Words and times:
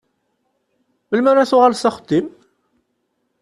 Melmi 1.09 1.29
ara 1.31 1.45
d-tuɣaleḍ 1.45 1.79
s 1.79 1.83
axeddim? 1.89 2.27